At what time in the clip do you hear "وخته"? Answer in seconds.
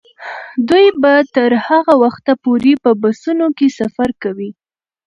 2.03-2.31